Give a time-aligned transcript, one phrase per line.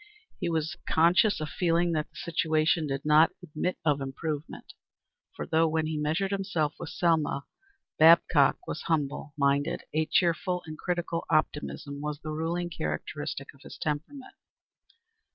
[0.39, 4.73] He was conscious of feeling that the situation did not admit of improvement,
[5.35, 7.45] for though, when he measured himself with Selma,
[7.99, 13.77] Babcock was humble minded, a cheerful and uncritical optimism was the ruling characteristic of his
[13.77, 14.33] temperament.